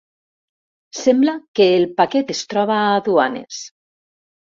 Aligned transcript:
Sembla 0.99 1.35
que 1.59 1.67
el 1.73 1.85
paquet 1.99 2.33
es 2.37 2.41
troba 2.55 2.79
a 2.79 2.89
aduanes. 3.03 3.61